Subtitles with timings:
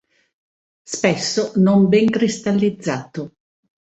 [0.81, 3.33] Spesso non ben cristallizzato.